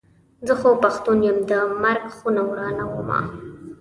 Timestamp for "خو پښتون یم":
0.59-1.37